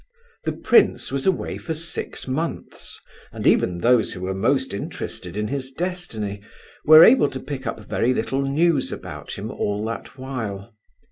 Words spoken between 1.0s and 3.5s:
was away for six months, and